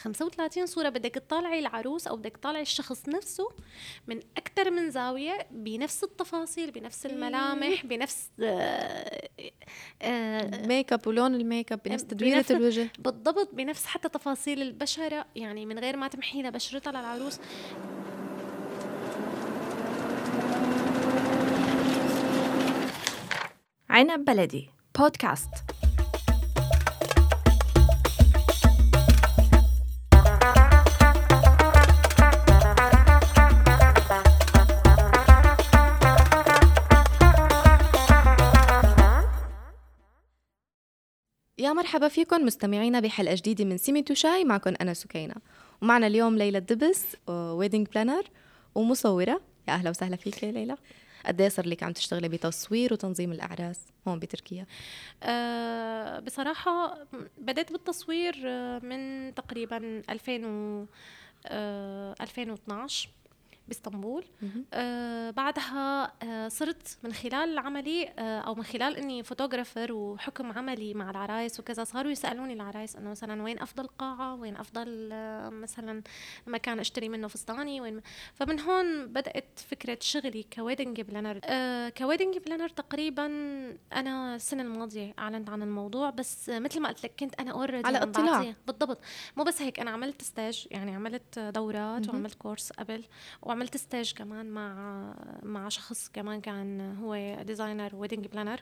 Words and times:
35 0.00 0.66
صورة 0.66 0.88
بدك 0.88 1.14
تطالعي 1.14 1.58
العروس 1.58 2.06
أو 2.06 2.16
بدك 2.16 2.36
تطالعي 2.36 2.62
الشخص 2.62 3.08
نفسه 3.08 3.48
من 4.06 4.20
أكثر 4.36 4.70
من 4.70 4.90
زاوية 4.90 5.46
بنفس 5.50 6.04
التفاصيل 6.04 6.70
بنفس 6.70 7.06
الملامح 7.06 7.86
بنفس 7.86 8.30
آه، 8.40 9.28
آه، 10.02 10.66
make 10.66 10.92
up 10.92 11.06
ولون 11.06 11.34
الميك 11.34 11.72
اب 11.72 11.80
بنفس 11.84 12.04
تدويره 12.04 12.44
الوجه. 12.50 12.88
بالضبط 12.98 13.54
بنفس 13.54 13.86
حتى 13.86 14.08
تفاصيل 14.08 14.62
البشرة 14.62 15.26
يعني 15.36 15.66
من 15.66 15.78
غير 15.78 15.96
ما 15.96 16.08
تمحي 16.08 16.42
لها 16.42 16.50
بشرتها 16.50 16.90
للعروس. 16.90 17.40
عنب 23.90 24.24
بلدي 24.24 24.70
بودكاست. 24.98 25.50
يا 41.70 41.74
مرحبا 41.74 42.08
فيكم 42.08 42.46
مستمعينا 42.46 43.00
بحلقة 43.00 43.34
جديدة 43.34 43.64
من 43.64 43.78
سيمي 43.78 44.04
شاي. 44.12 44.44
معكم 44.44 44.74
أنا 44.80 44.94
سكينة. 44.94 45.34
ومعنا 45.82 46.06
اليوم 46.06 46.38
ليلى 46.38 46.58
الدبس 46.58 47.16
wedding 47.28 47.86
planner 47.86 48.24
ومصورة. 48.74 49.40
يا 49.68 49.72
أهلا 49.72 49.90
وسهلا 49.90 50.16
فيك 50.16 50.44
ليلى. 50.44 50.76
قد 51.26 51.40
إيه 51.40 51.48
صار 51.48 51.66
لك 51.66 51.82
عم 51.82 51.92
تشتغلي 51.92 52.28
بتصوير 52.28 52.92
وتنظيم 52.92 53.32
الأعراس؟ 53.32 53.80
هون 54.08 54.18
بتركيا؟ 54.18 54.66
أه 55.22 56.18
بصراحة 56.18 57.06
بدأت 57.38 57.72
بالتصوير 57.72 58.34
آه، 58.46 58.78
من 58.78 59.34
تقريبا 59.34 60.02
2000 60.10 60.46
و 60.46 60.86
أه 61.46 62.14
2012 62.20 63.08
باسطنبول. 63.70 64.24
آه 64.72 65.30
بعدها 65.30 66.12
آه 66.22 66.48
صرت 66.48 66.98
من 67.02 67.12
خلال 67.12 67.58
عملي 67.58 68.08
آه 68.08 68.40
أو 68.40 68.54
من 68.54 68.62
خلال 68.62 68.96
إني 68.96 69.22
photographer 69.22 69.92
وحكم 69.92 70.52
عملي 70.52 70.94
مع 70.94 71.10
العرايس 71.10 71.60
وكذا 71.60 71.84
صاروا 71.84 72.10
يسألوني 72.10 72.52
العرايس 72.52 72.96
إنه 72.96 73.10
مثلا 73.10 73.42
وين 73.42 73.58
أفضل 73.58 73.86
قاعة؟ 73.86 74.34
وين 74.34 74.56
أفضل 74.56 75.08
آه 75.12 75.48
مثلا 75.48 76.02
مكان 76.46 76.78
أشتري 76.80 77.08
منه 77.08 77.28
فستاني؟ 77.28 77.80
وين 77.80 78.00
فمن 78.34 78.60
هون 78.60 79.06
بدأت 79.06 79.58
فكرة 79.70 79.98
شغلي 80.00 80.46
ك 80.56 80.61
wedding 80.61 81.00
planner. 81.00 81.40
آه 81.44 81.88
ك 81.88 81.94
wedding 81.94 82.38
planner 82.38 82.68
تقريبا 82.68 83.26
أنا 83.92 84.34
السنة 84.36 84.62
الماضية 84.62 85.14
أعلنت 85.18 85.50
عن 85.50 85.62
الموضوع 85.62 86.10
بس 86.10 86.48
مثل 86.48 86.80
ما 86.80 86.88
قلت 86.88 87.04
لك 87.04 87.12
كنت 87.20 87.40
أنا 87.40 87.50
already 87.50 87.86
على 87.86 88.02
اطلاع. 88.02 88.54
بالضبط. 88.66 88.98
مو 89.36 89.44
بس 89.44 89.62
هيك 89.62 89.80
أنا 89.80 89.90
عملت 89.90 90.22
stage 90.22 90.66
يعني 90.70 90.94
عملت 90.94 91.38
دورات 91.38 92.08
وعملت 92.08 92.34
كورس 92.34 92.72
قبل 92.72 93.04
وعملت 93.42 93.59
stage 93.66 94.12
كمان 94.12 94.46
مع 94.50 95.14
مع 95.42 95.68
شخص 95.68 96.10
كمان 96.12 96.40
كان 96.40 96.96
هو 97.02 97.42
designer 97.42 97.96
wedding 97.96 98.26
planner 98.26 98.60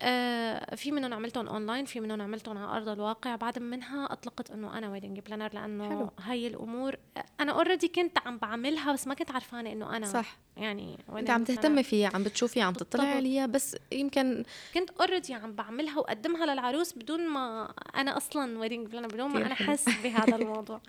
آه 0.00 0.74
في 0.74 0.92
منهم 0.92 1.14
عملتهم 1.14 1.48
اونلاين 1.48 1.84
في 1.84 2.00
منهم 2.00 2.22
عملتهم 2.22 2.58
على 2.58 2.76
أرض 2.76 2.88
الواقع. 2.88 3.36
بعد 3.36 3.58
منها 3.58 4.12
أطلقت 4.12 4.50
إنه 4.50 4.78
أنا 4.78 4.90
wedding 4.90 5.20
planner 5.20 5.50
لأنه 5.54 5.88
حلو. 5.88 6.10
هاي 6.20 6.46
الأمور 6.46 6.96
أنا 7.40 7.52
already 7.52 7.88
كنت 7.88 8.18
عم 8.26 8.38
بعملها 8.38 8.92
بس 8.92 9.06
ما 9.06 9.14
كنت 9.14 9.30
عرفانة 9.30 9.72
إنه 9.72 9.96
أنا 9.96 10.06
صح. 10.06 10.38
يعني 10.56 10.98
أنت 11.16 11.30
عم 11.30 11.44
تهتمي 11.44 11.82
فيها 11.82 12.10
عم 12.14 12.22
بتشوفيها 12.22 12.64
عم 12.64 12.72
تطلعي 12.72 13.12
عليها 13.12 13.46
بس 13.46 13.76
يمكن 13.92 14.44
كنت 14.74 14.90
already 14.90 15.34
عم 15.34 15.52
بعملها 15.52 15.98
وأقدمها 15.98 16.46
للعروس 16.46 16.92
بدون 16.92 17.28
ما 17.28 17.74
أنا 17.96 18.16
أصلا 18.16 18.58
wedding 18.58 18.86
planner 18.86 19.06
بدون 19.06 19.30
ما 19.30 19.46
أنا 19.46 19.52
احس 19.52 19.84
بهذا 20.02 20.36
الموضوع. 20.36 20.80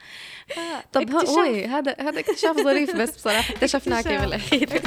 طب 0.94 1.12
هو 1.12 1.42
هذا 1.68 1.96
هذا 2.00 2.20
اكتشاف 2.20 2.58
ظريف 2.58 2.96
بس 2.96 3.16
بصراحة. 3.16 3.43
اكتشفناك 3.50 4.08
بالاخير 4.08 4.70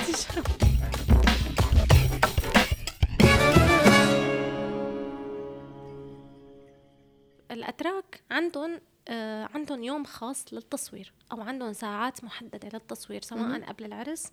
الأتراك 7.50 8.20
عندهم 8.30 8.80
آه 9.08 9.48
عندهم 9.54 9.84
يوم 9.84 10.04
خاص 10.04 10.54
للتصوير. 10.54 11.12
أو 11.32 11.40
عندهم 11.40 11.72
ساعات 11.72 12.24
محددة 12.24 12.68
للتصوير 12.72 13.22
سواء 13.22 13.60
قبل 13.60 13.84
العرس 13.84 14.32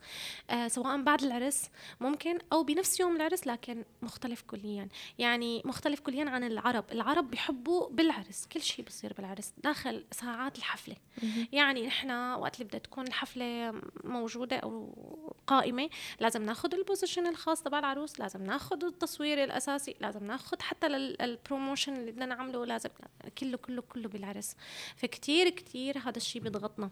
آه 0.50 0.68
سواء 0.68 1.02
بعد 1.02 1.24
العرس 1.24 1.70
ممكن 2.00 2.38
أو 2.54 2.64
بنفس 2.64 3.00
يوم 3.00 3.16
العرس 3.16 3.48
لكن 3.48 3.86
مختلف 4.02 4.42
كليا. 4.42 4.88
يعني 5.18 5.62
مختلف 5.66 6.00
كليا 6.00 6.30
عن 6.30 6.44
العرب. 6.44 6.86
العرب 6.92 7.32
بيحبوا 7.32 7.90
بالعرس 7.90 8.46
كل 8.52 8.62
شيء 8.62 8.86
بصير 8.86 9.14
بالعرس 9.14 9.54
داخل 9.64 10.06
ساعات 10.12 10.58
الحفلة. 10.58 10.96
يعني 11.52 11.88
نحن 11.88 12.12
وقت 12.12 12.56
اللي 12.56 12.66
بدها 12.68 12.80
تكون 12.80 13.08
الحفله 13.08 13.82
موجودة 14.04 14.58
أو 14.58 14.94
قائمة 15.48 15.90
لازم 16.20 16.44
ناخذ 16.44 16.74
ال 16.76 16.81
position 16.81 17.28
الخاص 17.28 17.64
تبع 17.64 17.80
العروس 17.80 18.20
لازم 18.20 18.44
ناخذ 18.44 18.86
التصوير 18.86 19.44
الأساسي 19.44 19.96
لازم 20.02 20.24
ناخذ 20.24 20.62
حتى 20.62 20.88
ال 20.88 20.98
promotion 20.98 21.96
اللي 21.96 22.12
بدنا 22.12 22.26
نعمله 22.26 22.66
لازم 22.66 22.90
كله 23.38 23.58
كله 23.58 23.82
كله 23.82 24.10
بالعرس. 24.10 24.56
فكتير 24.96 25.50
كتير 25.50 25.98
هذا 25.98 26.18
الشيء 26.18 26.42
بيضغطنا 26.42 26.83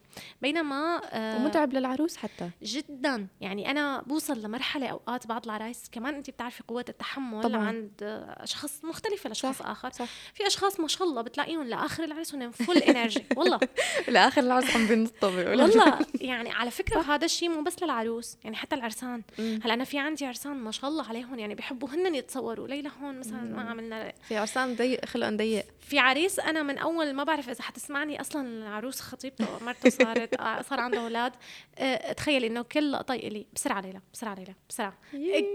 بينما 0.42 1.02
آه 1.12 1.38
ومتعب 1.38 1.74
للعروس 1.74 2.18
حتى. 2.18 2.50
جدا. 2.64 3.28
يعني 3.42 3.72
أنا 3.72 4.02
بوصل 4.02 4.42
لمرحلة 4.42 4.88
أوقات 4.88 5.28
بعض 5.28 5.46
العرايس 5.46 5.84
كمان 5.92 6.16
انت 6.16 6.30
بتعرفي 6.30 6.64
قوة 6.68 6.86
التحمل 6.90 7.42
طبعا. 7.44 7.68
عند 7.68 7.92
أشخاص 8.38 8.86
مختلفة 8.86 9.30
لشخص 9.30 9.58
صح. 9.60 9.68
آخر. 9.68 9.92
صح. 9.92 10.08
في 10.34 10.48
أشخاص 10.48 10.80
ما 10.80 10.88
شاء 10.88 11.08
الله 11.08 11.22
بتلاقيهم 11.22 11.64
لآخر 11.64 12.04
العرس 12.04 12.36
هن 12.36 12.52
full 12.52 12.78
energy 12.78 13.24
والله. 13.38 13.60
لآخر 14.08 14.42
العرس 14.42 14.76
عم 14.76 14.88
بينطوا 14.88 15.30
والله. 15.50 16.00
يعني 16.22 16.52
على 16.52 16.72
فكرة 16.72 17.02
هذا 17.02 17.26
الشيء 17.26 17.50
مو 17.50 17.62
بس 17.62 17.84
للعروس 17.84 18.38
يعني 18.44 18.56
حتى 18.56 18.76
العرسان. 18.76 19.22
هلأ 19.40 19.74
أنا 19.74 19.84
في 19.84 20.00
عندي 20.00 20.26
عرسان 20.26 20.54
ما 20.56 20.72
شاء 20.72 20.90
الله 20.90 21.10
عليهم 21.10 21.40
يعني 21.40 21.56
بيحبوا 21.56 21.90
هن 21.90 22.16
يتصوروا. 22.16 22.68
ليلى 22.68 22.92
هون 23.02 23.20
مثلا 23.20 23.42
ما 23.42 23.70
عملنا 23.70 24.14
في 24.28 24.38
عرسان 24.38 24.76
ضيق 24.76 25.06
خلقهم 25.06 25.38
ضيق. 25.38 25.66
في 25.82 26.00
عريس 26.00 26.40
أنا 26.40 26.64
من 26.64 26.78
أول 26.78 27.14
ما 27.14 27.24
بعرف 27.24 27.50
إذا 27.50 27.62
حتسمعني 27.62 28.22
أصلا 28.22 28.48
العروس 28.48 29.00
خطيبته 29.02 29.46
مرته 29.66 29.81
صارت 29.88 30.40
آه، 30.40 30.62
صار 30.62 30.80
عنده 30.80 31.02
أولاد. 31.02 31.32
أه 31.78 32.14
تخيلي 32.14 32.48
إنه 32.48 32.62
كل 32.62 32.92
لقطة 32.92 33.16
لي 33.16 33.46
بسرعة 33.54 33.82
ليلى 33.82 34.02
بسرعة 34.14 34.36
ليلى 34.36 34.54
بسرعة. 34.70 34.98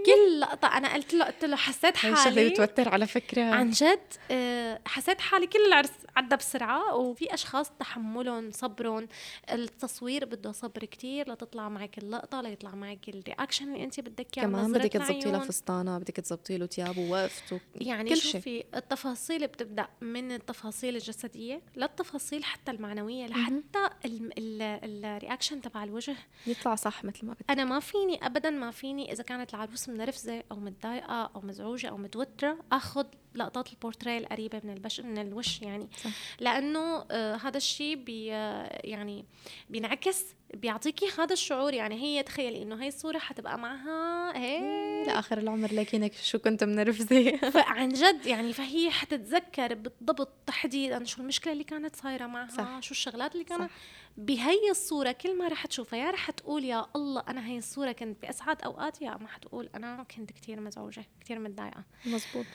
كل 0.05 0.39
لقطة 0.39 0.67
أنا 0.67 0.93
قلت 0.93 1.13
له 1.13 1.25
قلت 1.25 1.45
له 1.45 1.55
حسيت 1.55 1.97
حالي 1.97 2.15
شغله 2.15 2.49
بتوتر 2.49 2.89
على 2.89 3.07
فكرة؟ 3.07 3.43
عن 3.43 3.69
جد 3.69 3.99
أه 4.31 4.81
حسيت 4.85 5.21
حالي 5.21 5.47
كل 5.47 5.65
العرس 5.67 5.91
عدى 6.15 6.35
بسرعة. 6.35 6.95
وفي 6.95 7.33
أشخاص 7.33 7.71
تحملهم 7.79 8.51
صبرهم. 8.51 9.07
التصوير 9.51 10.25
بده 10.25 10.51
صبر 10.51 10.85
كتير 10.85 11.31
لتطلع 11.31 11.69
معك 11.69 11.97
اللقطة 11.97 12.41
ليطلع 12.41 12.75
معك 12.75 13.09
الرياكشن 13.09 13.73
اللي 13.73 13.83
أنت 13.83 13.99
بدك 13.99 14.37
اياه 14.37 14.45
كمان 14.45 14.71
بدك 14.71 14.93
تظبطي 14.93 15.31
له 15.31 15.39
فستانه 15.39 15.97
بدك 15.97 16.15
تظبطي 16.15 16.57
له 16.57 16.65
ثيابه 16.65 17.01
ووقفته 17.09 17.59
يعني 17.75 18.09
كل 18.09 18.17
شوفي 18.17 18.63
التفاصيل 18.75 19.47
بتبدأ 19.47 19.87
من 20.01 20.31
التفاصيل 20.31 20.95
الجسدية 20.95 21.61
للتفاصيل 21.75 22.43
حتى 22.43 22.71
المعنوية 22.71 23.25
لحتى 23.25 23.89
ال 24.37 24.51
reaction 24.51 25.61
تبع 25.61 25.83
الوجه. 25.83 26.15
يطلع 26.47 26.75
صح 26.75 27.03
مثل 27.03 27.25
ما 27.25 27.33
بدك 27.33 27.51
أنا 27.51 27.65
ما 27.65 27.79
فيني 27.79 28.25
ابدا 28.25 28.49
ما 28.49 28.71
فيني 28.71 29.11
إذا 29.11 29.23
كانت 29.23 29.53
العروس 29.53 29.89
منرفزة 29.89 30.43
أو 30.51 30.55
متضايقة 30.59 31.31
أو 31.35 31.41
مزعوجة 31.41 31.89
أو 31.89 31.97
متوترة 31.97 32.57
آخذ 32.71 33.05
لقطات 33.37 33.69
البورتريه 33.73 34.17
القريبة 34.17 34.61
من 34.63 34.73
البش 34.73 34.99
من 34.99 35.17
الوش 35.17 35.61
يعني. 35.61 35.87
صح. 36.03 36.11
لأنه 36.39 37.05
آه 37.11 37.35
هذا 37.35 37.57
الشيء 37.57 37.95
بي 37.95 38.33
آه 38.33 38.81
يعني 38.83 39.25
بينعكس 39.69 40.25
بيعطيكي 40.53 41.05
هذا 41.19 41.33
الشعور 41.33 41.73
يعني. 41.73 41.95
هي 41.95 42.23
تخيلي 42.23 42.61
إنه 42.63 42.83
هي 42.83 42.87
الصورة 42.87 43.17
حتبقى 43.17 43.57
معها 43.59 44.37
هيك. 44.37 45.07
لآخر 45.07 45.37
العمر 45.37 45.73
لكنك 45.73 46.13
شو 46.13 46.39
كنت 46.39 46.63
منرفزة. 46.63 47.37
فعن 47.53 47.89
جد 47.89 48.25
يعني 48.25 48.53
فهي 48.53 48.91
حتتذكر 48.91 49.73
بالضبط 49.73 50.29
تحديدا 50.45 51.03
شو 51.03 51.21
المشكلة 51.21 51.53
اللي 51.53 51.63
كانت 51.63 51.95
صايرة 51.95 52.25
معها 52.25 52.49
صح. 52.49 52.79
شو 52.79 52.91
الشغلات 52.91 53.33
اللي 53.33 53.43
كانت. 53.43 53.71
بهي 54.17 54.69
الصورة 54.71 55.11
كل 55.11 55.37
ما 55.37 55.47
رح 55.47 55.65
تشوفها 55.65 55.99
يا 55.99 56.11
رح 56.11 56.31
تقول 56.31 56.63
يا 56.65 56.85
الله 56.95 57.23
أنا 57.27 57.47
هي 57.47 57.57
الصورة 57.57 57.91
كنت 57.91 58.21
بأسعد 58.21 58.61
اوقاتي 58.61 59.05
يا 59.05 59.17
ما 59.17 59.27
حتقول 59.27 59.69
أنا 59.75 60.05
كنت 60.15 60.31
كثير 60.31 60.59
مزعوجة 60.59 61.05
كثير 61.21 61.39
متضايقة. 61.39 61.83
مزبوط. 62.05 62.45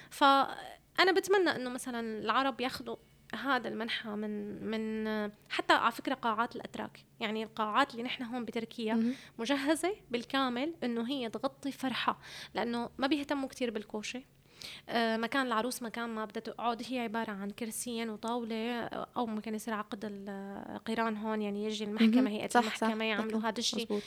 فانا 0.95 1.13
بتمنى 1.13 1.51
إنه 1.51 1.71
مثلا 1.71 2.19
العرب 2.19 2.61
ياخذوا 2.61 2.97
هذا 3.35 3.69
المنحى 3.69 4.09
من 4.09 4.65
من 4.71 5.31
حتى 5.49 5.73
على 5.75 5.93
فكرة 5.93 6.15
قاعات 6.15 6.57
الأتراك. 6.57 7.05
يعني 7.21 7.43
القاعات 7.45 7.93
اللي 7.93 8.03
نحن 8.03 8.23
هون 8.23 8.45
بتركيا 8.45 9.15
مجهزة 9.39 9.95
بالكامل 10.11 10.75
إنه 10.85 11.09
هي 11.09 11.31
تغطي 11.31 11.73
فرحة 11.73 12.19
لأنه 12.55 12.91
ما 12.99 13.07
بيهتموا 13.07 13.49
كثير 13.49 13.71
بالكوشة. 13.71 14.23
مكان 15.17 15.47
العروس 15.47 15.83
مكان 15.83 16.09
ما 16.09 16.25
بدها 16.25 16.43
تقعد 16.43 16.83
هي 16.89 16.99
عبارة 17.01 17.31
عن 17.31 17.51
كرسيين 17.51 18.11
وطاولة 18.11 18.55
آه، 18.55 19.07
أو 19.17 19.27
ممكن 19.27 19.55
يصير 19.55 19.75
عقد 19.75 20.05
القيران 20.05 21.17
هون 21.17 21.43
يعني 21.43 21.65
يجي 21.65 21.85
صح، 22.49 22.59
المحكمة 22.61 22.99
صح. 22.99 23.05
يعملوا 23.05 23.41
هذا 23.41 23.59
الشيء. 23.59 24.01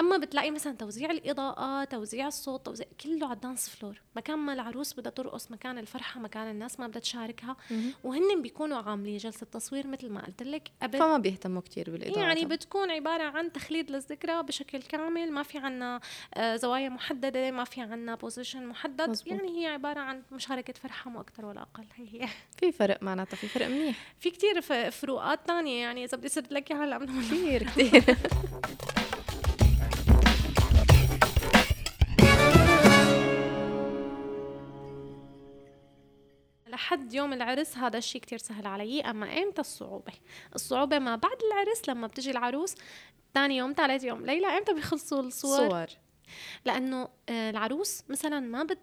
أما 0.00 0.16
بتلاقي 0.16 0.50
مثلا 0.50 0.76
توزيع 0.76 1.10
الاضاءه 1.10 1.84
توزيع 1.84 2.26
الصوت 2.26 2.66
توزيع 2.66 2.86
كله 3.00 3.26
على 3.26 3.34
الدانس 3.34 3.68
فلور 3.68 4.00
مكان 4.16 4.38
ما 4.38 4.52
العروس 4.52 4.94
بدها 4.94 5.12
ترقص 5.12 5.50
مكان 5.50 5.78
الفرحة 5.78 6.20
مكان 6.20 6.50
الناس 6.50 6.80
ما 6.80 6.86
بدها 6.86 7.00
تشاركها. 7.00 7.56
وهن 8.04 8.42
بيكونوا 8.42 8.78
عاملين 8.78 9.16
جلسة 9.16 9.46
تصوير 9.46 9.86
مثل 9.86 10.10
ما 10.10 10.26
قلت 10.26 10.42
لك 10.42 10.70
قبل 10.82 10.98
فما 10.98 11.18
بيهتموا 11.18 11.60
كتير 11.60 11.90
بالإضاءة 11.90 12.20
يعني. 12.20 12.44
بتكون 12.44 12.90
عبارة 12.90 13.22
عن 13.22 13.52
تخليد 13.52 13.90
للذكرى 13.90 14.42
بشكل 14.42 14.82
كامل 14.82 15.32
ما 15.32 15.42
في 15.42 15.58
عنا 15.58 16.00
آه، 16.34 16.56
زوايا 16.56 16.88
محددة 16.88 17.50
ما 17.50 17.64
في 17.64 17.80
عنا 17.80 18.14
بوزيشن 18.14 18.66
محدد 18.66 19.10
مزبوط. 19.10 19.32
يعني 19.32 19.62
هي 19.62 19.66
عبارة 19.66 19.99
عن 20.02 20.22
مشاركة 20.32 20.72
فرحة 20.72 21.10
مو 21.10 21.20
أكتر 21.20 21.44
ولا 21.46 21.62
أقل 21.62 21.84
هي. 21.94 22.22
هي 22.24 22.28
في 22.58 22.72
فرق 22.72 23.02
معناتها 23.02 23.36
في 23.36 23.48
فرق 23.48 23.66
منيح. 23.66 23.96
في 24.18 24.30
كتير 24.30 24.60
ف- 24.60 24.72
فروقات 24.72 25.46
تانية 25.46 25.80
يعني 25.82 26.04
إذا 26.04 26.16
بدي 26.18 26.26
أسرد 26.26 26.52
لك 26.52 26.70
إياها 26.70 26.84
هلا 26.84 26.98
كثير 27.06 27.62
كثير 27.62 28.16
لحد 36.66 37.12
يوم 37.14 37.32
العرس 37.32 37.76
هذا 37.76 37.98
الشيء 37.98 38.20
كتير 38.20 38.38
سهل 38.38 38.66
علي 38.66 39.00
أما 39.00 39.26
إمتى؟ 39.38 39.60
الصعوبة. 39.60 40.12
الصعوبة 40.54 40.98
ما 40.98 41.16
بعد 41.16 41.36
العرس 41.52 41.88
لما 41.88 42.06
بتجي 42.06 42.30
العروس 42.30 42.74
ثاني 43.34 43.56
يوم 43.56 43.72
ثالث 43.76 44.04
يوم 44.04 44.26
ليلى 44.26 44.46
إمتى 44.46 44.74
بيخلصوا 44.74 45.20
الصور؟ 45.20 45.68
صور. 45.68 45.86
لأنه 46.64 47.08
آه، 47.28 47.50
العروس 47.50 48.02
مثلا 48.08 48.40
ما 48.40 48.62
بت 48.62 48.78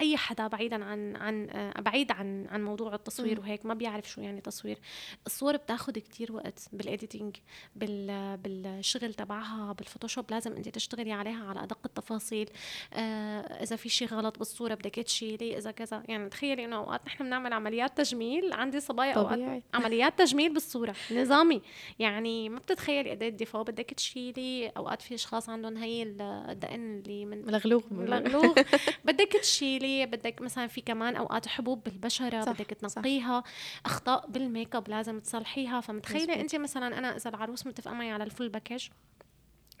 أي 0.00 0.16
حدا 0.16 0.46
بعيدا 0.46 0.84
عن 0.84 1.16
عن 1.16 1.50
آه، 1.50 1.80
بعيد 1.80 2.12
عن 2.12 2.46
عن 2.50 2.64
موضوع 2.64 2.94
التصوير. 2.94 3.40
وهيك 3.40 3.66
ما 3.66 3.74
بيعرف 3.74 4.10
شو 4.10 4.20
يعني 4.20 4.40
تصوير. 4.40 4.78
الصور 5.26 5.56
بتاخذ 5.56 5.92
كتير 5.92 6.32
وقت 6.32 6.68
بال 6.72 6.86
editing 6.86 7.36
بال 7.76 8.36
بالشغل 8.36 9.14
تبعها 9.14 9.72
بال 9.72 9.82
Photoshop 9.82 10.30
لازم 10.30 10.52
أنت 10.52 10.68
تشتغلي 10.68 11.12
عليها 11.12 11.44
على 11.44 11.62
أدق 11.62 11.78
التفاصيل. 11.84 12.50
آه، 12.94 13.40
إذا 13.40 13.76
في 13.76 13.88
شيء 13.88 14.08
غلط 14.08 14.38
بالصورة 14.38 14.74
بدك 14.74 14.94
تشيلي 14.94 15.58
إذا 15.58 15.70
كذا. 15.70 16.02
يعني 16.08 16.28
تخيلي 16.28 16.64
إنه 16.64 16.76
أوقات 16.76 17.06
نحن 17.06 17.24
بنعمل 17.24 17.52
عمليات 17.52 17.96
تجميل 17.98 18.52
عندي 18.52 18.80
صبايا 18.80 19.12
أوقات 19.12 19.38
عمليات 19.74 20.18
تجميل 20.18 20.52
بالصورة 20.54 20.94
نظامي. 21.12 21.62
يعني 21.98 22.48
ما 22.48 22.58
بتتخيلي 22.58 23.10
قد 23.10 23.22
إيه 23.22 23.28
الدفاع 23.28 23.62
بدك 23.62 23.94
تشيلي 23.94 24.68
أوقات 24.68 25.02
في 25.02 25.14
أشخاص 25.14 25.48
عندهم 25.48 25.76
هي 25.76 26.02
ال- 26.02 26.20
الدقن 26.22 26.98
اللي 27.06 27.24
من 27.24 27.46
ملغلوغ. 27.46 27.82
ملغلوغ 28.10 28.54
بدك 29.04 29.32
تشيلي 29.32 30.06
بدك 30.06 30.40
مثلا 30.42 30.66
في 30.66 30.80
كمان 30.80 31.16
أوقات 31.16 31.48
حبوب 31.48 31.84
بالبشرة 31.84 32.40
صح، 32.40 32.52
بدك 32.52 32.86
صح. 32.86 32.94
تنقيها 32.94 33.44
أخطاء 33.86 34.26
بالميك 34.30 34.76
أب 34.76 34.88
لازم 34.88 35.20
تصلحيها 35.20 35.80
فمتخيلة. 35.80 36.40
انت 36.40 36.56
مثلا 36.56 36.98
أنا 36.98 37.16
إذا 37.16 37.30
العروس 37.30 37.66
متفقة 37.66 37.94
معي 37.94 38.10
على 38.10 38.24
ال 38.24 38.29
full 38.29 38.48
package 38.48 38.88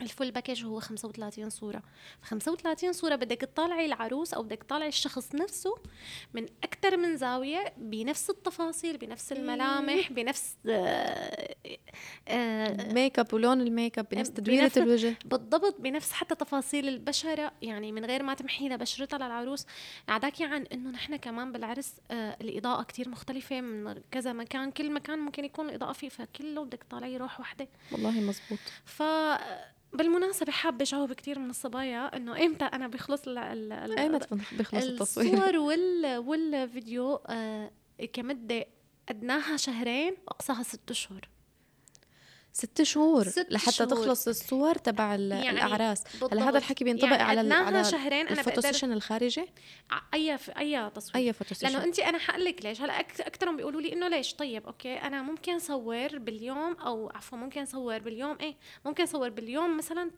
ال 0.02 0.08
full 0.08 0.30
package 0.30 0.64
هو 0.64 0.80
35 0.80 1.50
صورة. 1.50 1.82
35 2.22 2.92
صورة 2.92 3.14
بدك 3.16 3.40
تطالعي 3.40 3.86
العروس 3.86 4.34
أو 4.34 4.42
بدك 4.42 4.62
تطالعي 4.62 4.88
الشخص 4.88 5.34
نفسه 5.34 5.74
من 6.34 6.46
أكثر 6.64 6.96
من 6.96 7.16
زاوية 7.16 7.72
بنفس 7.76 8.30
التفاصيل 8.30 8.96
بنفس 8.96 9.32
الملامح 9.32 10.12
بنفس 10.12 10.56
آه 10.68 11.54
آه 12.28 12.92
ميك 12.92 13.18
أب 13.18 13.34
ولون 13.34 13.60
الميك 13.60 13.98
أب 13.98 14.06
بنفس 14.12 14.30
تدويرة 14.30 14.72
الوجه. 14.76 15.18
بالضبط 15.24 15.80
بنفس 15.80 16.12
حتى 16.12 16.34
تفاصيل 16.34 16.88
البشرة. 16.88 17.52
يعني 17.62 17.92
من 17.92 18.04
غير 18.04 18.22
ما 18.22 18.34
تمحي 18.34 18.68
لها 18.68 18.76
بشرتها 18.76 19.16
للعروس. 19.16 19.66
عداكي 20.08 20.44
عن 20.44 20.66
إنه 20.72 20.90
نحن 20.90 21.16
كمان 21.16 21.52
بالعرس 21.52 21.94
آه 22.10 22.36
الإضاءة 22.40 22.82
كتير 22.82 23.08
مختلفة 23.08 23.60
من 23.60 24.00
كذا 24.10 24.32
مكان. 24.32 24.70
كل 24.70 24.92
مكان 24.92 25.18
ممكن 25.18 25.44
يكون 25.44 25.68
الإضاءة 25.68 25.92
فيه 25.92 26.08
فكله 26.08 26.64
بدك 26.64 26.84
تطلعي 26.84 27.16
روح 27.16 27.40
واحدة. 27.40 27.68
والله 27.92 28.10
مزبوط. 28.10 28.58
ف 28.84 29.02
بالمناسبة 29.92 30.52
حابة 30.52 30.84
جاوب 30.84 31.12
كتير 31.12 31.38
من 31.38 31.50
الصبايا 31.50 32.16
إنه 32.16 32.44
إمتى 32.46 32.64
أنا 32.64 32.88
بيخلص 32.88 33.28
ال 33.28 33.38
ال 33.38 33.98
ايمتى 33.98 34.36
بيخلص 34.58 34.84
التصوير 34.84 35.34
الصور 35.34 35.56
وال 35.56 36.16
والفيديو 36.16 37.14
آه 37.14 37.70
كمدة 38.12 38.66
أدناها 39.08 39.56
شهرين 39.56 40.16
وأقصاها 40.26 40.62
ست 40.62 40.90
أشهر. 40.90 41.28
ست 42.52 42.82
شهور 42.82 43.28
ست 43.28 43.46
لحتى 43.50 43.72
شهور. 43.72 43.90
تخلص 43.90 44.28
الصور 44.28 44.74
تبع 44.74 45.04
يعني 45.14 45.50
الأعراس. 45.50 46.02
بالضبط. 46.12 46.32
هلا 46.32 46.48
هذا 46.48 46.58
الحكي 46.58 46.84
بينطبق 46.84 47.10
يعني 47.10 47.22
على 47.22 47.54
على 47.54 47.84
شهرين 47.84 48.28
أنا 48.28 48.30
الفوتو 48.40 48.60
بقدر 48.60 48.72
session 48.72 48.92
الخارجي؟ 48.92 49.46
ع- 49.90 50.00
أي 50.14 50.38
أي 50.58 50.90
تصوير. 50.90 51.16
أي 51.16 51.32
photo 51.32 51.54
session 51.54 51.72
لأنه 51.72 51.84
انت 51.84 51.98
أنا 51.98 52.18
حقلك 52.18 52.64
ليش. 52.64 52.80
هلا 52.80 53.00
أكثرهم 53.00 53.56
بيقولوا 53.56 53.80
لي 53.80 53.92
إنه 53.92 54.08
ليش. 54.08 54.34
طيب 54.34 54.66
okay 54.66 54.94
أنا 54.94 55.22
ممكن 55.22 55.58
صور 55.58 56.18
باليوم 56.18 56.72
أو 56.74 57.10
عفوا 57.14 57.38
ممكن 57.38 57.64
صور 57.66 57.98
باليوم 57.98 58.36
إيه؟ 58.40 58.54
ممكن 58.84 59.06
صور 59.06 59.28
باليوم 59.28 59.76
مثلا 59.76 60.10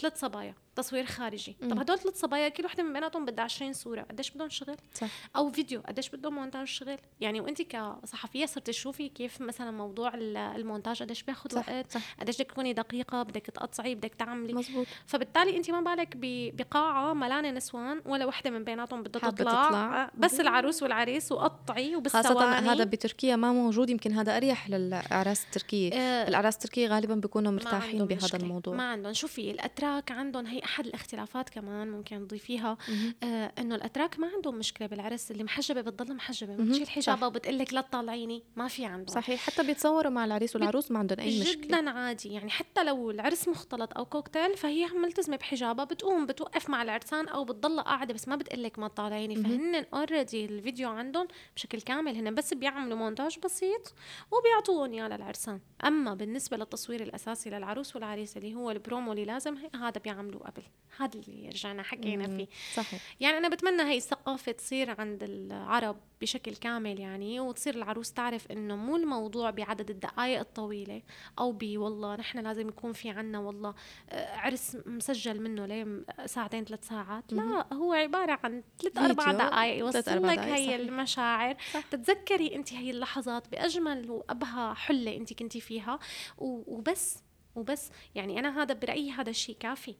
ثلاث 0.00 0.20
صبايا. 0.20 0.54
تصوير 0.82 1.06
خارجي. 1.06 1.56
مم. 1.62 1.68
طب 1.70 1.78
هدول 1.78 1.98
ثلاث 1.98 2.20
صبايا 2.20 2.48
كل 2.48 2.64
وحدة 2.64 2.82
من 2.82 2.92
بيناتهم 2.92 3.24
بدها 3.24 3.44
20 3.44 3.72
صورة. 3.72 4.02
قديش 4.02 4.30
بدهم 4.30 4.48
شغل؟ 4.48 4.76
صح. 4.94 5.08
أو 5.36 5.50
فيديو. 5.50 5.80
قديش 5.88 6.08
بدهم 6.08 6.34
مونتاج 6.34 6.66
شغل؟ 6.66 6.96
يعني 7.20 7.40
وأنت 7.40 7.62
كصحفية 7.62 8.46
صرت 8.46 8.66
تشوفي 8.66 9.08
كيف 9.08 9.40
مثلا 9.40 9.70
موضوع 9.70 10.14
ال- 10.14 10.36
المونتاج 10.36 11.02
قديش 11.02 11.22
بياخذ 11.22 11.56
وقت؟ 11.58 11.92
صح. 11.92 12.14
قديش 12.20 12.36
بدك 12.36 12.50
تكوني 12.50 12.72
دقيقة 12.72 13.22
بدك 13.22 13.46
تقطعي 13.46 13.94
بدك 13.94 14.14
تعملي. 14.14 14.52
مزبوط 14.54 14.86
فبالتالي 15.06 15.56
أنت 15.56 15.70
ما 15.70 15.80
بالك 15.80 16.08
بقاعة 16.56 17.12
ملانة 17.14 17.50
نسوان 17.50 18.02
ولا 18.06 18.26
وحدة 18.26 18.50
من 18.50 18.64
بيناتهم 18.64 19.02
بدها 19.02 19.30
تطلع, 19.30 19.66
تطلع. 19.68 20.02
آه، 20.04 20.10
بس 20.18 20.40
العروس 20.40 20.82
والعريس 20.82 21.32
وقطعي 21.32 21.96
وبالثواني. 21.96 22.26
خاصة 22.28 22.72
هذا 22.72 22.84
بتركيا 22.84 23.36
ما 23.36 23.52
موجود 23.52 23.90
يمكن 23.90 24.12
هذا 24.12 24.36
أريح 24.36 24.70
للأعراس 24.70 25.44
التركية. 25.44 25.92
آه، 25.94 26.28
الأعراس 26.28 26.54
التركية 26.54 26.88
غالبا 26.88 27.14
بيكونوا 27.14 27.52
مرتاحين 27.52 28.04
بهذا. 28.04 28.36
الموضوع. 28.38 28.74
ما 28.76 28.82
عندهم. 28.90 29.12
شوفي 29.12 29.50
الأتراك 29.50 30.10
عندهم 30.10 30.46
هي 30.46 30.60
أحد 30.70 30.86
الاختلافات 30.86 31.48
كمان 31.48 31.90
ممكن 31.90 32.28
تضيفيها. 32.28 32.76
آه 33.22 33.52
إنه 33.58 33.74
الأتراك 33.74 34.18
ما 34.18 34.30
عندهم 34.34 34.54
مشكلة 34.54 34.86
بالعرس 34.86 35.30
اللي 35.30 35.44
محجبة 35.44 35.80
بتضل 35.80 36.14
محجبة. 36.14 36.56
بتشيل. 36.56 36.88
حجابها 36.88 37.26
وبتقول 37.26 37.58
لك 37.58 37.74
لا 37.74 37.80
تطلعيني 37.80 38.42
ما 38.56 38.68
في 38.68 38.84
عندهم 38.84 39.14
صحيح 39.14 39.40
حتى 39.40 39.62
بيتصوروا 39.66 40.10
مع 40.10 40.24
العريس 40.24 40.56
والعروس 40.56 40.90
ما 40.90 40.98
عندهم 40.98 41.20
أي 41.20 41.40
مشكلة 41.40 41.62
جدا 41.62 41.90
عادي 41.90 42.32
يعني 42.32 42.50
حتى 42.50 42.84
لو 42.84 43.10
العرس 43.10 43.48
مختلط 43.48 43.96
أو 43.96 44.04
كوكتيل 44.04 44.56
فهي 44.56 44.86
ملتزمة 44.86 45.36
بحجابها 45.36 45.84
بتقوم 45.84 46.26
بتوقف 46.26 46.70
مع 46.70 46.82
العرسان 46.82 47.28
أو 47.28 47.44
بتضل 47.44 47.80
قاعدة 47.80 48.14
بس 48.14 48.28
ما 48.28 48.36
بتقلك 48.36 48.78
ما 48.78 48.88
تطالعيني 48.88 49.36
مهم. 49.36 49.44
فهن 49.44 49.86
already 49.94 50.44
الفيديو 50.44 50.90
عندهم 50.90 51.28
بشكل 51.56 51.80
كامل 51.80 52.16
هن 52.16 52.34
بس 52.34 52.54
بيعملوا 52.54 52.98
مونتاج 52.98 53.38
بسيط 53.44 53.94
وبيعطوهم 54.30 54.92
إياه 54.92 55.08
للعرسان 55.08 55.60
أما 55.84 56.14
بالنسبة 56.14 56.56
للتصوير 56.56 57.02
الأساسي 57.02 57.50
للعروس 57.50 57.96
والعريس 57.96 58.36
اللي 58.36 58.54
هو 58.54 58.70
البرومو 58.70 59.12
اللي 59.12 59.24
لازم 59.24 59.56
هذا 59.74 60.00
بيعملوه 60.04 60.48
قبل. 60.50 60.62
هذا 60.98 61.18
اللي 61.18 61.48
رجعنا 61.48 61.82
حكينا. 61.82 62.36
فيه. 62.36 62.46
صحيح. 62.74 63.00
يعني 63.20 63.38
أنا 63.38 63.48
بتمنى 63.48 63.82
هاي 63.82 63.96
الثقافة 63.96 64.52
تصير 64.52 65.00
عند 65.00 65.22
العرب 65.22 65.96
بشكل 66.20 66.56
كامل 66.56 67.00
يعني 67.00 67.40
وتصير 67.40 67.74
العروس 67.74 68.12
تعرف 68.12 68.50
إنه 68.50 68.76
مو 68.76 68.96
الموضوع 68.96 69.50
بعدد 69.50 69.90
الدقائق 69.90 70.38
الطويلة 70.38 71.02
أو 71.38 71.52
ب 71.52 71.76
والله 71.76 72.16
نحن 72.16 72.38
لازم 72.38 72.68
يكون 72.68 72.92
في 72.92 73.10
عنا 73.10 73.38
والله 73.38 73.74
آه، 74.10 74.36
عرس 74.36 74.76
مسجل 74.86 75.40
منه 75.40 75.66
ليه 75.66 76.04
ساعتين 76.26 76.64
ثلاث 76.64 76.88
ساعات؟ 76.88 77.32
لا 77.32 77.66
هو 77.72 77.92
عبارة 77.92 78.38
عن 78.44 78.62
ثلاث 78.82 78.98
فيديو، 78.98 79.38
دقائق 79.38 79.78
يوصل 79.78 79.98
لك 80.26 80.38
هي 80.38 80.66
صحيح. 80.66 80.74
المشاعر. 80.74 81.56
صح. 81.74 81.80
تتذكري 81.80 82.54
أنت 82.54 82.72
هي 82.72 82.90
اللحظات 82.90 83.48
بأجمل 83.48 84.10
وأبهى 84.10 84.74
حلة 84.74 85.16
أنت 85.16 85.32
كنتي 85.32 85.60
فيها. 85.60 85.98
وبس. 86.38 87.29
وبس. 87.54 87.90
يعني 88.14 88.38
أنا 88.38 88.62
هذا 88.62 88.74
برأيي 88.74 89.10
هذا 89.10 89.30
الشيء 89.30 89.56
كافي. 89.60 89.94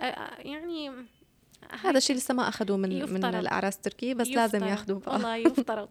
آه، 0.00 0.02
آه، 0.02 0.40
يعني 0.40 0.90
هذا 1.80 1.98
الشيء 1.98 2.16
لسه 2.16 2.34
ما 2.34 2.48
أخذوه 2.48 2.76
من 2.76 2.88
من 2.88 2.96
يفترض. 2.96 3.34
الأعراس 3.34 3.76
التركية 3.76 4.14
بس 4.14 4.28
لازم 4.28 4.58
يفترض. 4.58 4.70
ياخذوه. 4.70 4.98
بقى 5.00 5.12
والله 5.14 5.36
يفترض. 5.46 5.88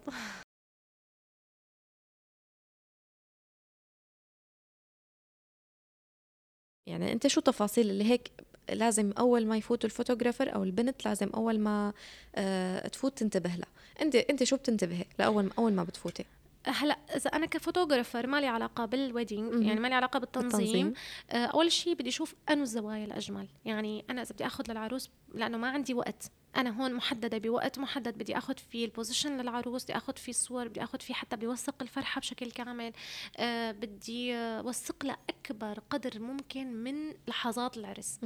يعني 6.87 7.11
أنت 7.13 7.27
شو 7.27 7.41
تفاصيل 7.41 7.89
اللي 7.89 8.03
هيك 8.03 8.31
لازم 8.69 9.11
أول 9.19 9.45
ما 9.47 9.57
يفوت 9.57 9.85
ال 9.85 9.91
photographer 9.91 10.55
أو 10.55 10.63
البنت 10.63 11.05
لازم 11.05 11.29
أول 11.29 11.59
ما 11.59 11.93
آه 12.35 12.87
تفوت 12.87 13.17
تنتبه 13.17 13.49
لها؟ 13.49 13.67
انت 14.01 14.15
أنت 14.15 14.43
شو 14.43 14.55
بتنتبهي 14.57 15.05
لاول 15.19 15.51
أول 15.59 15.73
ما 15.73 15.83
بتفوتي؟ 15.83 16.25
هلا 16.67 16.97
إذا 17.15 17.29
أنا 17.29 17.45
ك 17.45 17.52
photographer 17.52 18.27
ما 18.27 18.41
لي 18.41 18.47
علاقه 18.47 18.85
بال 18.85 19.01
wedding. 19.01 19.65
يعني 19.65 19.79
ما 19.79 19.87
لي 19.87 19.95
علاقة 19.95 20.19
بالتنظيم 20.19 20.47
التنظيم 20.59 20.93
آه، 21.29 21.45
أول 21.45 21.71
شيء 21.71 21.93
بدي 21.93 22.09
أشوف 22.09 22.35
أنو 22.49 22.63
الزوايا 22.63 23.05
الاجمل 23.05 23.47
يعني 23.65 24.05
أنا 24.09 24.21
إذا 24.21 24.31
بدي 24.33 24.45
آخذ 24.45 24.71
للعروس 24.71 25.09
لأنه 25.33 25.57
ما 25.57 25.69
عندي 25.69 25.93
وقت. 25.93 26.31
أنا 26.55 26.81
هون 26.81 26.93
محددة 26.93 27.37
بوقت 27.37 27.79
محدد 27.79 28.17
بدي 28.17 28.37
اخذ 28.37 28.57
فيه 28.57 28.85
ال 28.85 28.91
position 28.91 29.41
للعروس 29.41 29.83
بدي 29.83 29.97
اخذ 29.97 30.15
فيه 30.15 30.31
الصور 30.31 30.67
بدي 30.67 30.83
اخذ 30.83 30.99
فيه 30.99 31.13
حتى 31.13 31.35
بيوثق 31.35 31.75
الفرحة 31.81 32.19
بشكل 32.19 32.51
كامل. 32.51 32.93
آه 33.37 33.71
بدي 33.71 34.35
اوثق 34.35 35.05
لها 35.05 35.17
اكبر 35.29 35.79
قدر 35.89 36.19
ممكن 36.19 36.73
من 36.73 37.13
لحظات 37.27 37.77
العرس. 37.77 38.19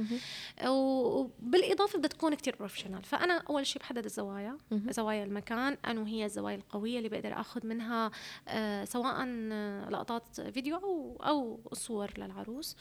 وبالإضافة 0.66 1.98
بدها 1.98 2.08
تكون 2.08 2.34
كتير 2.34 2.56
بروفيشنال 2.56 3.04
فأنا 3.04 3.42
أول 3.50 3.66
شيء 3.66 3.82
بحدد 3.82 4.04
الزوايا. 4.04 4.58
زوايا 4.88 5.24
المكان 5.24 5.76
انه 5.88 6.08
هي 6.08 6.24
الزوايا 6.24 6.56
القوية 6.56 6.98
اللي 6.98 7.08
بقدر 7.08 7.40
آخذ 7.40 7.66
منها 7.66 8.10
آه 8.48 8.84
سواء 8.84 9.24
لقطات 9.90 10.40
فيديو 10.40 10.76
أو 10.76 11.16
أو 11.26 11.60
صور 11.72 12.10
للعروس. 12.18 12.76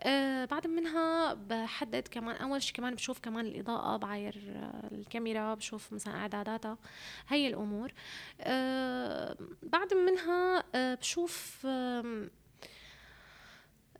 آه 0.00 0.44
بعد 0.44 0.66
منها 0.66 1.34
بحدد 1.34 2.08
كمان 2.08 2.36
أول 2.36 2.62
شيء 2.62 2.74
كمان 2.74 2.94
بشوف 2.94 3.18
كمان 3.20 3.46
الإضاءة 3.46 3.96
بعاير 3.96 4.34
الكاميرا 4.94 5.54
بشوف 5.54 5.92
مثلا 5.92 6.14
اعداداتها 6.14 6.78
هي 7.28 7.48
الأمور. 7.48 7.92
آه 8.40 9.36
بعد 9.62 9.94
منها 9.94 10.64
آه 10.74 10.94
بشوف 10.94 11.62
آه 11.66 12.28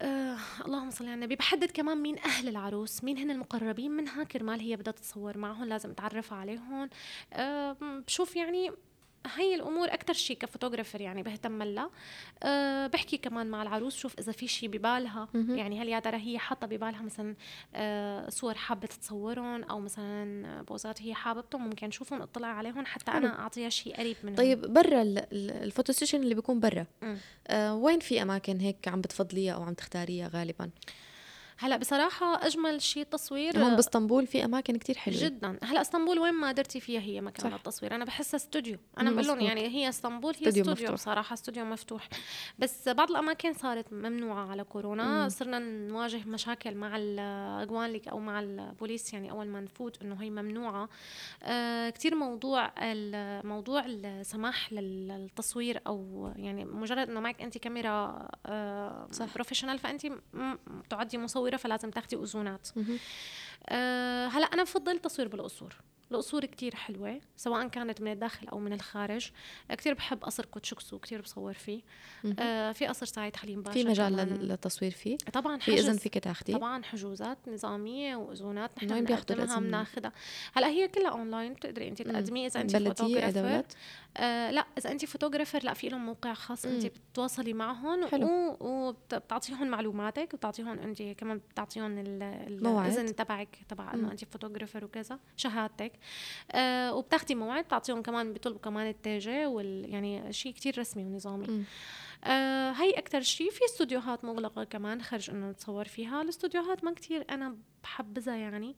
آه 0.00 0.36
اللهم 0.66 0.90
صل 0.90 1.04
على 1.04 1.14
النبي 1.14 1.36
بحدد 1.36 1.70
كمان 1.70 1.98
مين 2.02 2.18
أهل 2.18 2.48
العروس 2.48 3.04
مين 3.04 3.18
هن 3.18 3.30
المقربين 3.30 3.90
منها. 3.90 4.24
كرمال 4.24 4.60
هي 4.60 4.76
بدها 4.76 4.92
تتصور 4.92 5.38
معهم 5.38 5.64
لازم 5.64 5.90
اتعرف 5.90 6.32
عليهم. 6.32 6.90
آه 7.32 7.76
بشوف 8.06 8.36
يعني 8.36 8.70
هي 9.36 9.54
الأمور 9.54 9.88
أكثر 9.88 10.12
شيء 10.12 10.36
كفوتوغرافر 10.36 11.00
يعني 11.00 11.22
بهتم 11.22 11.62
لها. 11.62 11.90
أه 12.42 12.86
بحكي 12.86 13.16
كمان 13.16 13.46
مع 13.46 13.62
العروس 13.62 13.96
شوف 13.96 14.18
إذا 14.18 14.32
في 14.32 14.48
شيء 14.48 14.68
ببالها 14.68 15.28
يعني 15.34 15.82
هل 15.82 15.88
يا 15.88 15.98
ترى 15.98 16.16
هي 16.16 16.38
حاطة 16.38 16.66
ببالها 16.66 17.02
مثلا 17.02 17.34
أه 17.74 18.30
صور 18.30 18.54
حابة 18.54 18.86
تتصورهم 18.86 19.62
أو 19.62 19.80
مثلا 19.80 20.62
بوزات 20.62 21.02
هي 21.02 21.14
حاببتهم 21.14 21.64
ممكن 21.64 21.86
نشوفهم 21.86 22.22
اطلع 22.22 22.48
عليهم 22.48 22.86
حتى 22.86 23.10
حلو. 23.10 23.26
أنا 23.26 23.38
أعطيها 23.38 23.68
شيء 23.68 23.96
قريب 23.96 24.16
منهم. 24.22 24.36
طيب 24.36 24.72
برا 24.72 25.02
ال 25.32 25.42
photo 25.42 25.92
session 25.92 26.22
اللي 26.22 26.34
بيكون 26.34 26.60
برا 26.60 26.86
أه 27.48 27.74
وين 27.74 28.00
في 28.00 28.22
أماكن 28.22 28.60
هيك 28.60 28.88
عم 28.88 29.00
بتفضليها 29.00 29.54
أو 29.54 29.62
عم 29.62 29.74
تختاريها 29.74 30.28
غالبا؟ 30.28 30.70
هلا 31.58 31.76
بصراحة 31.76 32.46
أجمل 32.46 32.82
شيء 32.82 33.02
تصوير 33.04 33.58
هون 33.58 33.76
باسطنبول 33.76 34.26
في 34.26 34.44
أماكن 34.44 34.76
كتير 34.76 34.98
حلوة. 34.98 35.18
جدا. 35.20 35.58
هلا 35.62 35.80
اسطنبول 35.80 36.18
وين 36.18 36.34
ما 36.34 36.52
درتي 36.52 36.80
فيها 36.80 37.00
هي 37.00 37.20
مكان 37.20 37.50
صح. 37.50 37.56
التصوير 37.56 37.94
أنا 37.94 38.04
بحسها 38.04 38.36
استوديو 38.36 38.78
أنا 38.98 39.10
بقول 39.10 39.26
لهم 39.26 39.40
يعني 39.40 39.68
هي 39.68 39.88
اسطنبول 39.88 40.34
هي 40.34 40.48
استوديو, 40.48 40.72
استوديو 40.72 40.92
بصراحة 40.92 41.34
استوديو 41.34 41.64
مفتوح. 41.64 42.08
بس 42.58 42.88
بعض 42.88 43.10
الأماكن 43.10 43.52
صارت 43.52 43.92
ممنوعة 43.92 44.50
على 44.50 44.64
كورونا. 44.64 45.22
مم. 45.22 45.28
صرنا 45.28 45.58
نواجه 45.58 46.28
مشاكل 46.28 46.74
مع 46.74 46.96
ال 46.96 47.09
güvenlik 47.09 48.08
أو 48.08 48.18
مع 48.18 48.40
البوليس 48.40 49.12
يعني 49.14 49.30
أول 49.30 49.46
ما 49.46 49.60
نفوت 49.60 50.02
إنه 50.02 50.22
هي 50.22 50.30
ممنوعة. 50.30 50.88
آه 51.42 51.90
كتير 51.90 52.14
موضوع 52.14 52.72
موضوع 53.44 53.84
السماح 53.86 54.72
للتصوير 54.72 55.80
أو 55.86 56.30
يعني 56.36 56.64
مجرد 56.64 57.08
إنه 57.10 57.20
معك 57.20 57.42
أنت 57.42 57.58
كاميرا 57.58 58.28
آه 58.46 59.06
professional 59.34 59.78
فأنت 59.78 60.06
تعدي 60.90 61.18
مصور 61.18 61.43
مصوره 61.44 61.56
فلازم 61.56 61.90
تاخدي 61.90 62.16
أذونات. 62.16 62.68
أه 63.68 64.26
هلا 64.26 64.46
أنا 64.46 64.62
بفضل 64.62 64.98
تصوير 64.98 65.28
بالقصور. 65.28 65.74
القصور 66.14 66.44
كتير 66.44 66.74
حلوة 66.74 67.20
سواء 67.36 67.68
كانت 67.68 68.00
من 68.00 68.12
الداخل 68.12 68.48
أو 68.48 68.58
من 68.58 68.72
الخارج. 68.72 69.30
كتير 69.70 69.94
بحب 69.94 70.24
قصر 70.24 70.44
كوتشوكسو 70.44 70.98
كتير 70.98 71.20
بصور 71.20 71.54
فيه. 71.54 71.82
آه 72.38 72.72
في 72.72 72.86
قصر 72.86 73.06
سعيد 73.06 73.36
حليم 73.36 73.62
باشا 73.62 73.72
في 73.72 73.84
مجال 73.84 74.12
للتصوير 74.12 74.90
فيه؟ 74.90 75.16
طبعا 75.32 75.58
في 75.58 75.74
إذن 75.74 75.96
فيك 75.96 76.18
تاخدي؟ 76.18 76.52
طبعا 76.52 76.82
حجوزات 76.82 77.38
نظامية 77.48 78.16
وأذونات 78.16 78.70
نحن 78.76 78.92
وين 78.92 79.04
بياخذوا 79.04 79.58
بناخذها 79.58 80.12
هلأ 80.52 80.68
هي 80.68 80.88
كلها 80.88 81.10
أونلاين 81.10 81.54
بتقدري 81.54 81.88
أنت 81.88 82.02
تقدمي 82.02 82.46
إذا 82.46 82.60
أنت 82.60 82.76
photographer 82.76 83.62
آه 84.16 84.50
لأ 84.50 84.66
إذا 84.78 84.90
أنت 84.90 85.04
photographer 85.04 85.64
لأ 85.64 85.74
في 85.74 85.88
لهم 85.88 86.06
موقع 86.06 86.34
خاص 86.34 86.64
أنت 86.64 86.86
بتتواصلي 86.86 87.52
معهم 87.52 88.08
وبتعطيهم 88.60 89.68
معلوماتك 89.68 90.34
وبتعطيهم 90.34 90.78
أنت 90.78 91.02
كمان 91.02 91.38
بتعطيهم 91.38 91.98
الإذن 91.98 93.16
تبعك 93.16 93.58
تبع 93.68 93.94
إنه 93.94 94.10
أنت 94.12 94.24
photographer 94.24 94.84
وكذا 94.84 95.18
شهادتك. 95.36 95.92
آه 96.52 96.94
وبتاخدي 96.94 97.34
موعد 97.34 97.64
بتعطيهم 97.64 98.02
كمان 98.02 98.32
بيطلبوا 98.32 98.60
كمان 98.60 98.88
التاجة 98.88 99.48
وال 99.48 99.90
يعني 99.90 100.32
شيء 100.32 100.52
كتير 100.52 100.78
رسمي 100.78 101.04
ونظامي. 101.04 101.64
آه 102.24 102.70
هي 102.70 102.90
أكثر 102.90 103.20
شيء. 103.20 103.50
في 103.50 103.60
استوديوهات 103.64 104.24
مغلقة 104.24 104.64
كمان 104.64 105.02
خرج 105.02 105.30
إنه 105.30 105.50
نتصور 105.50 105.84
فيها. 105.84 106.22
الاستوديوهات 106.22 106.84
ما 106.84 106.94
كتير 106.94 107.24
أنا 107.30 107.56
بحبذها 107.82 108.36
يعني. 108.36 108.76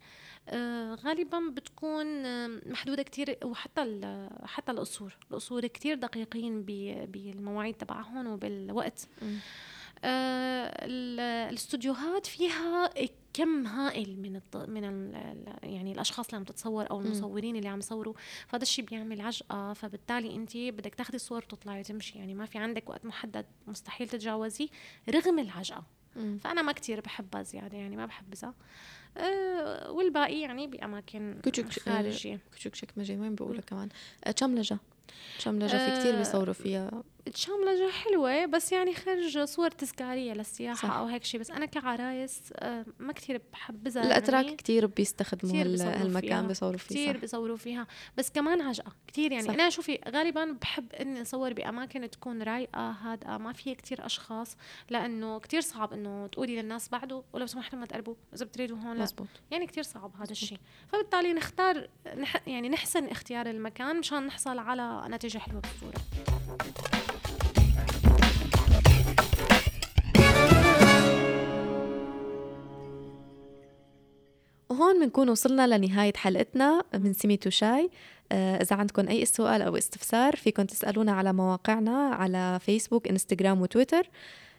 آه 0.49 0.95
غالبا 0.95 1.41
بتكون 1.53 2.07
محدودة 2.71 3.03
كتير 3.03 3.39
وحتى 3.45 4.01
حتى 4.45 4.73
القصور. 4.73 5.17
القصور 5.31 5.67
كتير 5.67 5.97
دقيقين 5.97 6.63
بالمواعيد 7.07 7.75
تبعهم 7.75 8.27
وبالوقت. 8.27 9.09
آه 9.23 9.27
الاستوديوهات 10.05 12.27
فيها 12.27 12.91
كم 13.33 13.67
هائل 13.67 14.21
من 14.21 14.37
الط... 14.37 14.57
من 14.57 14.85
ال... 14.85 15.15
يعني 15.63 15.93
الأشخاص 15.93 16.27
اللي 16.27 16.37
عم 16.37 16.45
تتصور 16.45 16.91
أو 16.91 17.01
المصورين 17.01 17.57
اللي 17.57 17.69
عم 17.69 17.79
يصوروا. 17.79 18.15
فهذا 18.47 18.63
الشيء 18.63 18.85
بيعمل 18.85 19.21
عجقة. 19.21 19.73
فبالتالي 19.73 20.37
أنت 20.37 20.57
بدك 20.57 20.95
تاخذي 20.95 21.19
صور 21.19 21.39
وتطلعي 21.39 21.83
تمشي 21.83 22.19
يعني 22.19 22.35
ما 22.35 22.47
في 22.47 22.59
عندك 22.59 22.91
وقت 22.91 23.05
محدد 23.05 23.47
مستحيل 23.67 24.09
تتجاوزيه 24.09 24.69
رغم 25.11 25.39
العجقة. 25.39 25.85
فأنا 26.41 26.63
ما 26.63 26.73
كتير 26.73 27.01
بحبها 27.01 27.43
زياده 27.43 27.79
يعني 27.79 27.97
ما 27.97 28.07
بحبها 28.07 28.55
أه 29.17 29.91
والباقي 29.91 30.41
يعني 30.41 30.67
بأماكن 30.67 31.41
خارجية. 31.71 32.41
كتشك 32.53 32.75
شك 32.75 32.89
مجي 32.97 33.17
وين 33.17 33.35
بقولوا 33.35 33.61
كمان 33.61 33.89
تشملجه 34.37 34.79
تشملجه 35.39 35.77
في 35.77 36.01
كتير 36.01 36.17
بيصوروا 36.17 36.55
فيها؟ 36.55 37.03
تشاملجة 37.33 37.91
حلوة 37.91 38.47
بس 38.47 38.73
يعني 38.73 38.95
خرج 38.95 39.39
صور 39.39 39.71
تذكارية 39.71 40.33
للسياحة 40.33 40.89
صح. 40.89 40.95
أو 40.95 41.07
هيك 41.07 41.25
شيء 41.25 41.41
بس 41.41 41.51
أنا 41.51 41.67
كعرايس 41.67 42.41
آه، 42.57 42.85
ما 42.99 43.13
كثير 43.13 43.41
بحبذها 43.53 44.03
الأتراك 44.03 44.45
يعني 44.45 44.57
كثير 44.57 44.87
بيستخدموا 44.87 45.63
هالمكان 45.63 46.47
بيصوروا 46.49 46.79
فيه 46.79 46.95
كثير 46.95 47.17
بيصوروا 47.17 47.57
فيها 47.57 47.87
بس 48.19 48.31
كمان 48.31 48.61
عجقة 48.61 48.93
كثير 49.07 49.33
يعني. 49.33 49.45
صح. 49.45 49.55
أنا 49.55 49.71
شوفي 49.71 49.99
غالبا 50.09 50.57
بحب 50.61 50.93
إني 50.93 51.23
أصور 51.23 51.53
بأماكن 51.53 52.11
تكون 52.11 52.43
رايقة 52.43 52.91
هادئة 52.91 53.37
ما 53.37 53.53
فيها 53.53 53.75
كثير 53.75 54.07
أشخاص 54.07 54.57
لأنه 54.91 55.41
كثير 55.41 55.61
صعب 55.61 55.93
إنه 55.93 56.27
تقولي 56.27 56.63
للناس 56.63 56.89
بعده 56.89 57.23
ولو 57.33 57.47
سمحتوا 57.47 57.79
ما 57.79 57.87
تقربوا 57.87 58.15
إذا 58.35 58.45
بتريدوا 58.45 58.77
هون. 58.79 58.99
مزبوط. 58.99 59.29
يعني 59.51 59.67
كثير 59.67 59.83
صعب 59.83 60.13
هذا 60.21 60.33
الشيء 60.33 60.59
فبالتالي 60.89 61.33
نختار 61.33 61.89
نح 62.17 62.49
يعني 62.49 62.69
نحسن 62.69 63.05
اختيار 63.05 63.47
المكان 63.47 63.99
مشان 63.99 64.27
نحصل 64.27 64.59
على 64.59 65.05
نتيجة 65.09 65.39
حلوة 65.39 65.61
بالصورة 65.61 66.03
وهون 74.77 75.01
بنكون 75.01 75.29
وصلنا 75.29 75.77
لنهاية 75.77 76.13
حلقتنا 76.17 76.83
من 76.95 77.13
سميتو 77.13 77.51
شاي. 77.51 77.91
آه، 78.33 78.63
إذا 78.63 78.77
عندكم 78.77 79.09
أي 79.09 79.25
سؤال 79.25 79.63
أو 79.63 79.77
استفسار 79.77 80.37
فيكم 80.37 80.63
تسألونا 80.63 81.13
على 81.13 81.33
مواقعنا 81.33 82.09
على 82.09 82.59
فيسبوك 82.63 83.09
إنستغرام 83.09 83.61
وتويتر. 83.61 84.09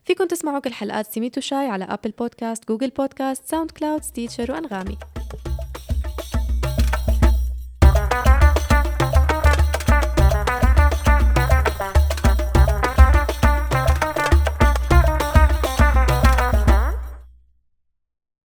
فيكم 0.06 0.26
تسمعوا 0.26 0.60
كل 0.60 0.74
حلقات 0.74 1.14
سميت 1.14 1.42
وشاي 1.42 1.68
على 1.68 1.86
أبل 1.86 2.12
بودكاست 2.12 2.68
جوجل 2.68 2.90
بودكاست 2.90 3.46
ساوند 3.46 3.72
كلاود 3.72 4.04
ستيتشر 4.04 4.52
وأنغامي. 4.52 4.98